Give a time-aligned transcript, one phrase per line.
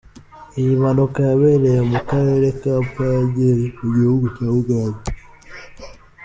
[0.59, 5.01] Iyi mpanuka yabereye mu karere ka Pader mu gihugu cya Uganda.